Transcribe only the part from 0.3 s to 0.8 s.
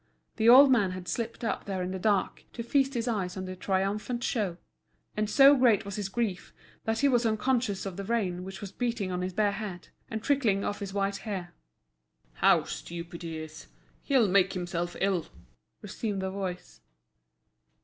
The old